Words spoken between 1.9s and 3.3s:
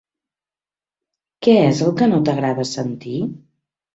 que no t'agrada sentir?